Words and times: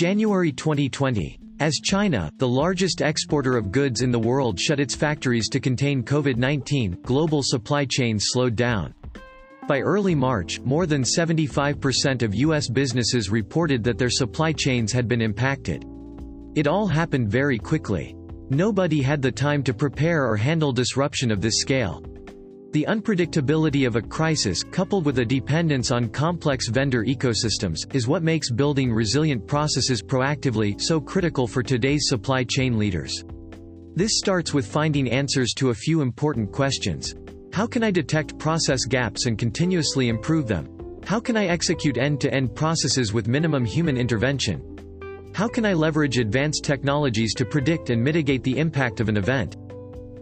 January 0.00 0.50
2020, 0.50 1.38
as 1.58 1.74
China, 1.74 2.32
the 2.38 2.48
largest 2.48 3.02
exporter 3.02 3.58
of 3.58 3.70
goods 3.70 4.00
in 4.00 4.10
the 4.10 4.18
world 4.18 4.58
shut 4.58 4.80
its 4.80 4.94
factories 4.94 5.46
to 5.50 5.60
contain 5.60 6.02
COVID-19, 6.02 7.02
global 7.02 7.42
supply 7.42 7.84
chains 7.84 8.28
slowed 8.28 8.56
down. 8.56 8.94
By 9.68 9.80
early 9.80 10.14
March, 10.14 10.58
more 10.60 10.86
than 10.86 11.02
75% 11.02 12.22
of 12.22 12.34
U.S. 12.34 12.70
businesses 12.70 13.28
reported 13.28 13.84
that 13.84 13.98
their 13.98 14.08
supply 14.08 14.54
chains 14.54 14.90
had 14.90 15.06
been 15.06 15.20
impacted. 15.20 15.84
It 16.54 16.66
all 16.66 16.86
happened 16.86 17.30
very 17.30 17.58
quickly. 17.58 18.16
Nobody 18.48 19.02
had 19.02 19.20
the 19.20 19.30
time 19.30 19.62
to 19.64 19.74
prepare 19.74 20.26
or 20.26 20.34
handle 20.34 20.72
disruption 20.72 21.30
of 21.30 21.42
this 21.42 21.58
scale. 21.58 22.02
The 22.72 22.86
unpredictability 22.88 23.84
of 23.84 23.96
a 23.96 24.00
crisis, 24.00 24.62
coupled 24.62 25.04
with 25.04 25.18
a 25.18 25.24
dependence 25.24 25.90
on 25.90 26.08
complex 26.08 26.68
vendor 26.68 27.04
ecosystems, 27.04 27.92
is 27.92 28.06
what 28.06 28.22
makes 28.22 28.48
building 28.48 28.92
resilient 28.92 29.44
processes 29.44 30.00
proactively 30.00 30.80
so 30.80 31.00
critical 31.00 31.48
for 31.48 31.64
today's 31.64 32.06
supply 32.06 32.44
chain 32.44 32.78
leaders. 32.78 33.24
This 33.96 34.18
starts 34.18 34.54
with 34.54 34.64
finding 34.64 35.10
answers 35.10 35.52
to 35.54 35.70
a 35.70 35.74
few 35.74 36.00
important 36.00 36.52
questions. 36.52 37.16
How 37.52 37.66
can 37.66 37.82
I 37.82 37.90
detect 37.90 38.38
process 38.38 38.84
gaps 38.84 39.26
and 39.26 39.36
continuously 39.36 40.08
improve 40.08 40.46
them? 40.46 40.68
How 41.04 41.18
can 41.18 41.36
I 41.36 41.46
execute 41.46 41.98
end-to-end 41.98 42.50
-end 42.50 42.54
processes 42.54 43.12
with 43.12 43.26
minimum 43.26 43.64
human 43.64 43.96
intervention? 43.96 44.62
How 45.34 45.48
can 45.48 45.66
I 45.66 45.72
leverage 45.72 46.18
advanced 46.18 46.62
technologies 46.62 47.34
to 47.34 47.44
predict 47.44 47.90
and 47.90 48.00
mitigate 48.00 48.44
the 48.44 48.58
impact 48.58 49.00
of 49.00 49.08
an 49.08 49.16
event? 49.16 49.56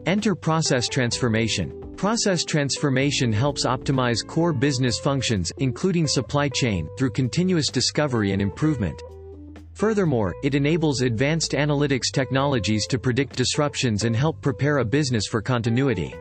Enter 0.07 0.35
process 0.35 0.89
transformation. 0.89 1.88
Process 1.99 2.45
transformation 2.45 3.33
helps 3.33 3.67
optimize 3.67 4.25
core 4.25 4.53
business 4.53 5.01
functions, 5.01 5.51
including 5.59 6.07
supply 6.07 6.49
chain, 6.49 6.89
through 6.97 7.11
continuous 7.11 7.71
discovery 7.71 8.31
and 8.31 8.41
improvement. 8.41 9.03
Furthermore, 9.75 10.33
it 10.45 10.55
enables 10.55 11.01
advanced 11.01 11.55
analytics 11.55 12.13
technologies 12.13 12.87
to 12.87 13.01
predict 13.01 13.35
disruptions 13.35 14.05
and 14.05 14.15
help 14.15 14.41
prepare 14.41 14.79
a 14.79 14.85
business 14.85 15.27
for 15.27 15.43
continuity. 15.43 16.15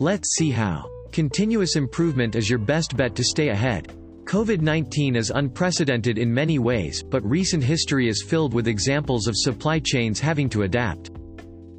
Let's 0.00 0.34
see 0.34 0.50
how. 0.50 0.90
Continuous 1.12 1.76
improvement 1.76 2.34
is 2.34 2.50
your 2.50 2.58
best 2.58 2.96
bet 2.96 3.14
to 3.14 3.22
stay 3.22 3.50
ahead. 3.50 3.96
COVID-19 4.24 5.16
is 5.16 5.30
unprecedented 5.30 6.18
in 6.18 6.34
many 6.34 6.58
ways, 6.58 7.04
but 7.04 7.24
recent 7.24 7.62
history 7.62 8.08
is 8.08 8.24
filled 8.24 8.52
with 8.52 8.66
examples 8.66 9.28
of 9.28 9.36
supply 9.36 9.78
chains 9.78 10.18
having 10.18 10.48
to 10.48 10.62
adapt. 10.62 11.12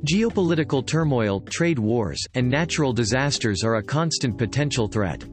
Geopolitical 0.06 0.86
turmoil, 0.86 1.42
trade 1.42 1.80
wars, 1.80 2.24
and 2.36 2.48
natural 2.48 2.94
disasters 2.94 3.64
are 3.64 3.78
a 3.78 3.84
constant 3.84 4.38
potential 4.38 4.88
threat. 4.88 5.26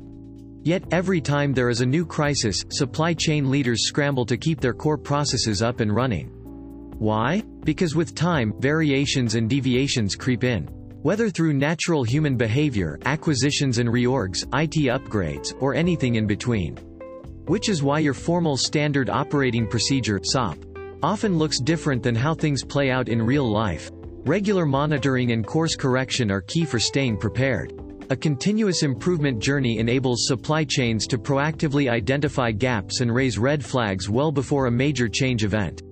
Yet, 0.62 0.82
every 0.90 1.20
time 1.20 1.52
there 1.52 1.68
is 1.68 1.82
a 1.82 1.86
new 1.86 2.06
crisis, 2.06 2.64
supply 2.70 3.12
chain 3.12 3.50
leaders 3.50 3.86
scramble 3.86 4.24
to 4.24 4.38
keep 4.38 4.62
their 4.62 4.72
core 4.72 4.96
processes 4.96 5.60
up 5.60 5.80
and 5.80 5.94
running. 5.94 6.30
Why? 6.98 7.42
Because 7.64 7.94
with 7.94 8.14
time, 8.14 8.54
variations 8.58 9.34
and 9.34 9.50
deviations 9.50 10.16
creep 10.16 10.44
in. 10.44 10.64
Whether 11.02 11.28
through 11.28 11.52
natural 11.52 12.02
human 12.02 12.38
behavior, 12.38 12.98
acquisitions 13.04 13.76
and 13.76 13.90
reorgs, 13.90 14.44
IT 14.54 14.88
upgrades, 14.88 15.52
or 15.60 15.74
anything 15.74 16.14
in 16.14 16.26
between. 16.26 16.76
Which 17.44 17.68
is 17.68 17.82
why 17.82 17.98
your 17.98 18.14
formal 18.14 18.56
Standard 18.56 19.10
Operating 19.10 19.68
Procedure 19.68 20.20
SOP, 20.22 20.56
often 21.02 21.36
looks 21.36 21.60
different 21.60 22.02
than 22.02 22.14
how 22.14 22.32
things 22.32 22.64
play 22.64 22.90
out 22.90 23.10
in 23.10 23.20
real 23.20 23.46
life. 23.46 23.90
Regular 24.26 24.64
monitoring 24.64 25.32
and 25.32 25.46
course 25.46 25.76
correction 25.76 26.30
are 26.30 26.40
key 26.40 26.64
for 26.64 26.78
staying 26.78 27.18
prepared. 27.18 27.74
A 28.08 28.16
continuous 28.16 28.82
improvement 28.82 29.38
journey 29.38 29.78
enables 29.78 30.26
supply 30.26 30.64
chains 30.64 31.06
to 31.08 31.18
proactively 31.18 31.90
identify 31.90 32.50
gaps 32.50 33.02
and 33.02 33.14
raise 33.14 33.36
red 33.36 33.62
flags 33.62 34.08
well 34.08 34.32
before 34.32 34.64
a 34.64 34.70
major 34.70 35.10
change 35.10 35.44
event. 35.44 35.82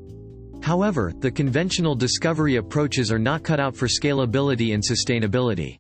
However, 0.63 1.13
the 1.19 1.31
conventional 1.31 1.95
discovery 1.95 2.57
approaches 2.57 3.13
are 3.13 3.19
not 3.19 3.42
cut 3.42 3.61
out 3.61 3.77
for 3.77 3.87
scalability 3.87 4.73
and 4.73 4.83
sustainability. 4.83 5.79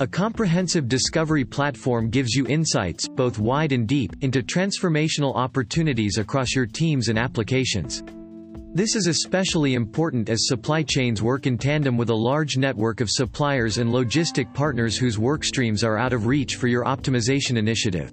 A 0.00 0.06
comprehensive 0.06 0.86
discovery 0.86 1.46
platform 1.46 2.10
gives 2.10 2.34
you 2.34 2.46
insights, 2.46 3.08
both 3.08 3.38
wide 3.38 3.72
and 3.72 3.88
deep, 3.88 4.12
into 4.20 4.42
transformational 4.42 5.34
opportunities 5.34 6.18
across 6.18 6.54
your 6.54 6.66
teams 6.66 7.08
and 7.08 7.18
applications. 7.18 8.02
This 8.72 8.94
is 8.94 9.08
especially 9.08 9.74
important 9.74 10.28
as 10.28 10.46
supply 10.46 10.84
chains 10.84 11.20
work 11.20 11.48
in 11.48 11.58
tandem 11.58 11.96
with 11.96 12.08
a 12.08 12.14
large 12.14 12.56
network 12.56 13.00
of 13.00 13.10
suppliers 13.10 13.78
and 13.78 13.90
logistic 13.90 14.54
partners 14.54 14.96
whose 14.96 15.16
workstreams 15.16 15.82
are 15.82 15.98
out 15.98 16.12
of 16.12 16.26
reach 16.26 16.54
for 16.54 16.68
your 16.68 16.84
optimization 16.84 17.56
initiative. 17.56 18.12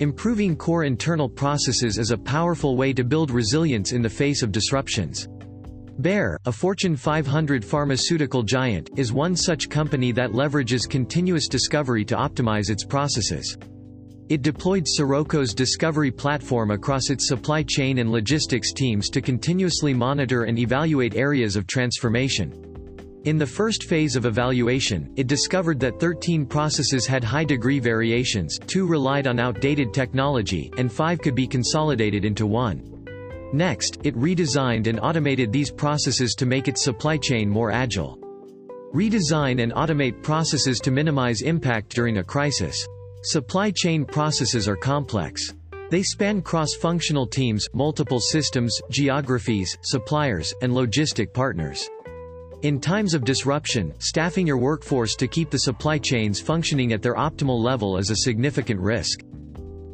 Improving 0.00 0.56
core 0.56 0.82
internal 0.82 1.28
processes 1.28 1.98
is 1.98 2.10
a 2.10 2.18
powerful 2.18 2.76
way 2.76 2.92
to 2.92 3.04
build 3.04 3.30
resilience 3.30 3.92
in 3.92 4.02
the 4.02 4.10
face 4.10 4.42
of 4.42 4.50
disruptions. 4.50 5.28
Bayer, 6.00 6.36
a 6.46 6.52
Fortune 6.52 6.96
500 6.96 7.64
pharmaceutical 7.64 8.42
giant, 8.42 8.90
is 8.96 9.12
one 9.12 9.36
such 9.36 9.70
company 9.70 10.10
that 10.10 10.32
leverages 10.32 10.90
continuous 10.90 11.46
discovery 11.46 12.04
to 12.06 12.16
optimize 12.16 12.70
its 12.70 12.82
processes. 12.82 13.56
It 14.28 14.42
deployed 14.42 14.86
Soroco's 14.86 15.54
discovery 15.54 16.10
platform 16.10 16.72
across 16.72 17.10
its 17.10 17.28
supply 17.28 17.62
chain 17.62 17.98
and 17.98 18.10
logistics 18.10 18.72
teams 18.72 19.08
to 19.10 19.20
continuously 19.20 19.94
monitor 19.94 20.44
and 20.44 20.58
evaluate 20.58 21.14
areas 21.14 21.54
of 21.54 21.68
transformation. 21.68 22.52
In 23.22 23.38
the 23.38 23.46
first 23.46 23.84
phase 23.84 24.16
of 24.16 24.26
evaluation, 24.26 25.12
it 25.14 25.28
discovered 25.28 25.78
that 25.78 26.00
13 26.00 26.44
processes 26.44 27.06
had 27.06 27.22
high 27.22 27.44
degree 27.44 27.78
variations, 27.78 28.58
2 28.66 28.84
relied 28.84 29.28
on 29.28 29.38
outdated 29.38 29.94
technology, 29.94 30.72
and 30.76 30.92
5 30.92 31.20
could 31.20 31.36
be 31.36 31.46
consolidated 31.46 32.24
into 32.24 32.48
one. 32.48 32.82
Next, 33.52 34.00
it 34.02 34.16
redesigned 34.16 34.88
and 34.88 34.98
automated 34.98 35.52
these 35.52 35.70
processes 35.70 36.34
to 36.34 36.46
make 36.46 36.66
its 36.66 36.82
supply 36.82 37.16
chain 37.16 37.48
more 37.48 37.70
agile. 37.70 38.18
Redesign 38.92 39.62
and 39.62 39.72
automate 39.72 40.20
processes 40.24 40.80
to 40.80 40.90
minimize 40.90 41.42
impact 41.42 41.94
during 41.94 42.18
a 42.18 42.24
crisis. 42.24 42.88
Supply 43.30 43.72
chain 43.72 44.04
processes 44.04 44.68
are 44.68 44.76
complex. 44.76 45.52
They 45.90 46.04
span 46.04 46.42
cross-functional 46.42 47.26
teams, 47.26 47.66
multiple 47.74 48.20
systems, 48.20 48.80
geographies, 48.88 49.76
suppliers, 49.82 50.54
and 50.62 50.72
logistic 50.72 51.34
partners. 51.34 51.90
In 52.62 52.80
times 52.80 53.14
of 53.14 53.24
disruption, 53.24 53.92
staffing 53.98 54.46
your 54.46 54.58
workforce 54.58 55.16
to 55.16 55.26
keep 55.26 55.50
the 55.50 55.58
supply 55.58 55.98
chains 55.98 56.40
functioning 56.40 56.92
at 56.92 57.02
their 57.02 57.16
optimal 57.16 57.60
level 57.60 57.96
is 57.98 58.10
a 58.10 58.16
significant 58.18 58.78
risk. 58.78 59.18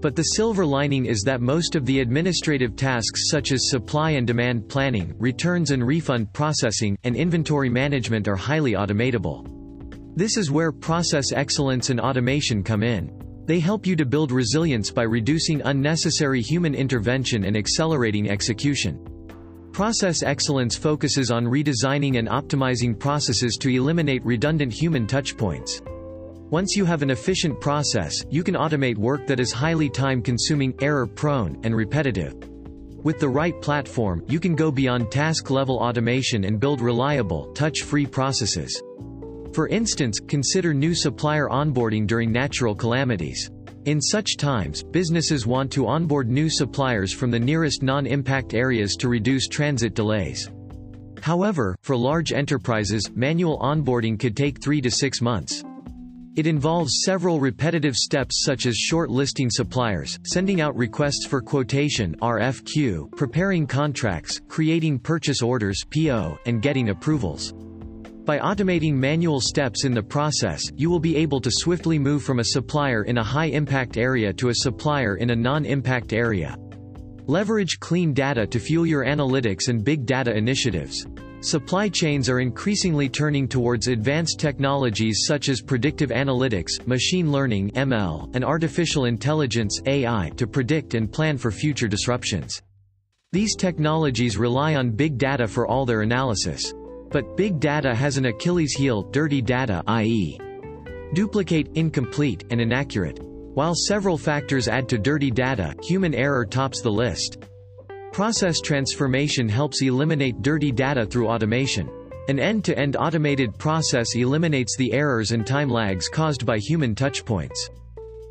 But 0.02 0.14
the 0.14 0.34
silver 0.34 0.66
lining 0.66 1.06
is 1.06 1.22
that 1.22 1.40
most 1.40 1.74
of 1.74 1.86
the 1.86 2.00
administrative 2.00 2.76
tasks 2.76 3.30
such 3.30 3.50
as 3.50 3.70
supply 3.70 4.10
and 4.10 4.26
demand 4.26 4.68
planning, 4.68 5.14
returns 5.18 5.70
and 5.70 5.86
refund 5.86 6.30
processing, 6.34 6.98
and 7.04 7.16
inventory 7.16 7.70
management 7.70 8.28
are 8.28 8.36
highly 8.36 8.72
automatable. 8.72 9.48
This 10.16 10.36
is 10.36 10.50
where 10.50 10.70
process 10.70 11.32
excellence 11.32 11.88
and 11.88 11.98
automation 11.98 12.62
come 12.62 12.82
in. 12.82 13.21
They 13.44 13.58
help 13.58 13.86
you 13.86 13.96
to 13.96 14.06
build 14.06 14.30
resilience 14.30 14.90
by 14.90 15.02
reducing 15.02 15.62
unnecessary 15.62 16.40
human 16.40 16.74
intervention 16.74 17.44
and 17.44 17.56
accelerating 17.56 18.30
execution. 18.30 19.04
Process 19.72 20.22
excellence 20.22 20.76
focuses 20.76 21.30
on 21.32 21.46
redesigning 21.46 22.18
and 22.18 22.28
optimizing 22.28 22.96
processes 22.96 23.56
to 23.56 23.70
eliminate 23.70 24.24
redundant 24.24 24.72
human 24.72 25.06
touchpoints. 25.06 25.80
Once 26.50 26.76
you 26.76 26.84
have 26.84 27.02
an 27.02 27.10
efficient 27.10 27.60
process, 27.60 28.24
you 28.30 28.44
can 28.44 28.54
automate 28.54 28.98
work 28.98 29.26
that 29.26 29.40
is 29.40 29.50
highly 29.50 29.88
time-consuming, 29.88 30.74
error-prone, 30.80 31.58
and 31.64 31.74
repetitive. 31.74 32.34
With 33.02 33.18
the 33.18 33.28
right 33.28 33.60
platform, 33.60 34.22
you 34.28 34.38
can 34.38 34.54
go 34.54 34.70
beyond 34.70 35.10
task-level 35.10 35.78
automation 35.78 36.44
and 36.44 36.60
build 36.60 36.80
reliable, 36.80 37.52
touch-free 37.54 38.06
processes. 38.06 38.80
For 39.52 39.68
instance, 39.68 40.18
consider 40.18 40.72
new 40.72 40.94
supplier 40.94 41.48
onboarding 41.48 42.06
during 42.06 42.32
natural 42.32 42.74
calamities. 42.74 43.50
In 43.84 44.00
such 44.00 44.36
times, 44.36 44.82
businesses 44.82 45.46
want 45.46 45.70
to 45.72 45.86
onboard 45.86 46.30
new 46.30 46.48
suppliers 46.48 47.12
from 47.12 47.30
the 47.30 47.40
nearest 47.40 47.82
non-impact 47.82 48.54
areas 48.54 48.96
to 48.96 49.08
reduce 49.08 49.48
transit 49.48 49.94
delays. 49.94 50.48
However, 51.20 51.76
for 51.82 51.96
large 51.96 52.32
enterprises, 52.32 53.10
manual 53.14 53.58
onboarding 53.58 54.18
could 54.18 54.36
take 54.36 54.62
three 54.62 54.80
to 54.80 54.90
six 54.90 55.20
months. 55.20 55.62
It 56.34 56.46
involves 56.46 57.02
several 57.04 57.38
repetitive 57.38 57.94
steps 57.94 58.42
such 58.42 58.64
as 58.64 58.74
short-listing 58.74 59.50
suppliers, 59.50 60.18
sending 60.24 60.62
out 60.62 60.74
requests 60.74 61.26
for 61.26 61.42
quotation 61.42 62.16
RFQ, 62.22 63.14
preparing 63.16 63.66
contracts, 63.66 64.40
creating 64.48 64.98
purchase 64.98 65.42
orders 65.42 65.84
PO, 65.92 66.38
and 66.46 66.62
getting 66.62 66.88
approvals. 66.88 67.52
By 68.24 68.38
automating 68.38 68.94
manual 68.94 69.40
steps 69.40 69.84
in 69.84 69.92
the 69.92 70.02
process, 70.02 70.62
you 70.76 70.88
will 70.88 71.00
be 71.00 71.16
able 71.16 71.40
to 71.40 71.50
swiftly 71.50 71.98
move 71.98 72.22
from 72.22 72.38
a 72.38 72.44
supplier 72.44 73.02
in 73.02 73.18
a 73.18 73.24
high-impact 73.24 73.96
area 73.96 74.32
to 74.34 74.50
a 74.50 74.54
supplier 74.54 75.16
in 75.16 75.30
a 75.30 75.36
non-impact 75.36 76.12
area. 76.12 76.56
Leverage 77.26 77.80
clean 77.80 78.14
data 78.14 78.46
to 78.46 78.60
fuel 78.60 78.86
your 78.86 79.04
analytics 79.04 79.68
and 79.68 79.84
big 79.84 80.06
data 80.06 80.36
initiatives. 80.36 81.04
Supply 81.40 81.88
chains 81.88 82.28
are 82.28 82.38
increasingly 82.38 83.08
turning 83.08 83.48
towards 83.48 83.88
advanced 83.88 84.38
technologies 84.38 85.24
such 85.26 85.48
as 85.48 85.60
predictive 85.60 86.10
analytics, 86.10 86.86
machine 86.86 87.32
learning 87.32 87.72
ML, 87.72 88.32
and 88.36 88.44
artificial 88.44 89.06
intelligence 89.06 89.80
AI 89.86 90.30
to 90.36 90.46
predict 90.46 90.94
and 90.94 91.10
plan 91.10 91.36
for 91.36 91.50
future 91.50 91.88
disruptions. 91.88 92.62
These 93.32 93.56
technologies 93.56 94.38
rely 94.38 94.76
on 94.76 94.90
big 94.92 95.18
data 95.18 95.48
for 95.48 95.66
all 95.66 95.84
their 95.84 96.02
analysis. 96.02 96.72
But 97.12 97.36
big 97.36 97.60
data 97.60 97.94
has 97.94 98.16
an 98.16 98.24
Achilles 98.24 98.72
heel, 98.72 99.02
dirty 99.02 99.42
data 99.42 99.82
i.e. 99.86 100.38
duplicate, 101.12 101.68
incomplete, 101.74 102.44
and 102.50 102.58
inaccurate. 102.58 103.20
While 103.22 103.74
several 103.74 104.16
factors 104.16 104.66
add 104.66 104.88
to 104.88 104.96
dirty 104.96 105.30
data, 105.30 105.74
human 105.82 106.14
error 106.14 106.46
tops 106.46 106.80
the 106.80 106.90
list. 106.90 107.36
Process 108.12 108.60
transformation 108.60 109.46
helps 109.46 109.82
eliminate 109.82 110.40
dirty 110.40 110.72
data 110.72 111.04
through 111.04 111.28
automation. 111.28 111.90
An 112.28 112.38
end-to-end 112.38 112.94
-end 112.94 113.06
automated 113.06 113.58
process 113.58 114.14
eliminates 114.14 114.74
the 114.76 114.92
errors 114.94 115.32
and 115.32 115.46
time 115.46 115.68
lags 115.68 116.08
caused 116.08 116.46
by 116.46 116.56
human 116.56 116.94
touchpoints. 116.94 117.68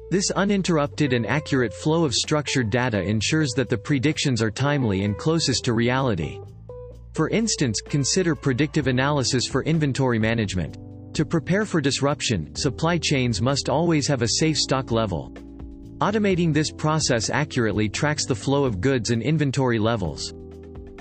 This 0.09 0.31
uninterrupted 0.31 1.13
and 1.13 1.27
accurate 1.27 1.73
flow 1.73 2.03
of 2.03 2.15
structured 2.15 2.69
data 2.71 3.01
ensures 3.01 3.51
that 3.51 3.69
the 3.69 3.77
predictions 3.77 4.41
are 4.41 4.51
timely 4.51 5.03
and 5.03 5.17
closest 5.17 5.65
to 5.65 5.73
reality. 5.73 6.39
For 7.13 7.29
instance, 7.29 7.81
consider 7.81 8.35
predictive 8.35 8.87
analysis 8.87 9.45
for 9.45 9.63
inventory 9.63 10.17
management. 10.17 10.77
To 11.13 11.25
prepare 11.25 11.65
for 11.65 11.81
disruption, 11.81 12.55
supply 12.55 12.97
chains 12.97 13.41
must 13.41 13.67
always 13.67 14.07
have 14.07 14.21
a 14.21 14.29
safe 14.39 14.57
stock 14.57 14.91
level. 14.91 15.33
Automating 15.99 16.53
this 16.53 16.71
process 16.71 17.29
accurately 17.29 17.89
tracks 17.89 18.25
the 18.25 18.33
flow 18.33 18.63
of 18.63 18.79
goods 18.79 19.09
and 19.09 19.21
inventory 19.21 19.77
levels. 19.77 20.33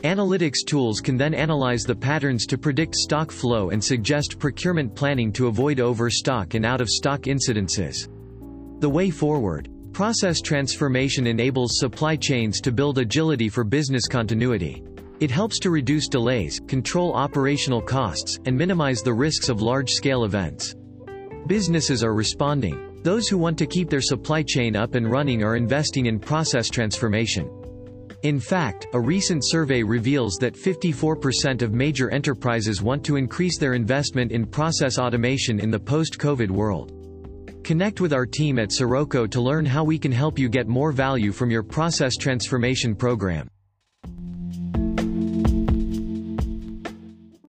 Analytics 0.02 0.66
tools 0.66 1.00
can 1.00 1.16
then 1.16 1.32
analyze 1.32 1.84
the 1.84 1.94
patterns 1.94 2.44
to 2.46 2.58
predict 2.58 2.96
stock 2.96 3.30
flow 3.30 3.70
and 3.70 3.82
suggest 3.82 4.38
procurement 4.38 4.94
planning 4.94 5.30
to 5.30 5.46
avoid 5.46 5.78
overstock 5.78 6.54
and 6.54 6.66
out-of-stock 6.66 7.22
incidences. 7.22 8.08
The 8.80 8.88
way 8.88 9.10
forward. 9.10 9.68
Process 9.92 10.40
transformation 10.40 11.26
enables 11.26 11.78
supply 11.78 12.16
chains 12.16 12.60
to 12.62 12.72
build 12.72 12.98
agility 12.98 13.48
for 13.48 13.62
business 13.62 14.06
continuity. 14.06 14.82
It 15.20 15.30
helps 15.30 15.58
to 15.58 15.70
reduce 15.70 16.08
delays, 16.08 16.60
control 16.66 17.12
operational 17.12 17.82
costs, 17.82 18.38
and 18.46 18.56
minimize 18.56 19.02
the 19.02 19.12
risks 19.12 19.50
of 19.50 19.60
large-scale 19.60 20.24
events. 20.24 20.74
Businesses 21.46 22.02
are 22.02 22.14
responding. 22.14 22.98
Those 23.02 23.28
who 23.28 23.36
want 23.36 23.58
to 23.58 23.66
keep 23.66 23.90
their 23.90 24.00
supply 24.00 24.42
chain 24.42 24.74
up 24.76 24.94
and 24.94 25.10
running 25.10 25.44
are 25.44 25.56
investing 25.56 26.06
in 26.06 26.18
process 26.18 26.70
transformation. 26.70 27.50
In 28.22 28.40
fact, 28.40 28.86
a 28.94 29.00
recent 29.00 29.44
survey 29.44 29.82
reveals 29.82 30.36
that 30.36 30.54
54% 30.54 31.60
of 31.60 31.74
major 31.74 32.08
enterprises 32.08 32.80
want 32.80 33.04
to 33.04 33.16
increase 33.16 33.58
their 33.58 33.74
investment 33.74 34.32
in 34.32 34.46
process 34.46 34.98
automation 34.98 35.60
in 35.60 35.70
the 35.70 35.78
post-COVID 35.78 36.50
world. 36.50 36.92
Connect 37.62 38.00
with 38.00 38.14
our 38.14 38.24
team 38.24 38.58
at 38.58 38.70
Soroco 38.70 39.30
to 39.30 39.40
learn 39.42 39.66
how 39.66 39.84
we 39.84 39.98
can 39.98 40.12
help 40.12 40.38
you 40.38 40.48
get 40.48 40.66
more 40.66 40.92
value 40.92 41.30
from 41.30 41.50
your 41.50 41.62
process 41.62 42.16
transformation 42.16 42.94
program. 42.94 43.50